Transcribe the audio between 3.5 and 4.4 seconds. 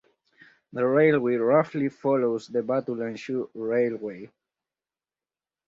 railway.